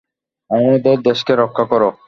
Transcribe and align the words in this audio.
আমাদের 0.49 0.97
দেশকে 1.01 1.33
রক্ষা 1.35 1.65
করো! 1.71 1.89